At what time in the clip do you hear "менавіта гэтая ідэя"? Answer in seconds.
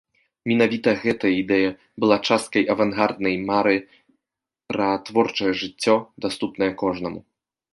0.51-1.69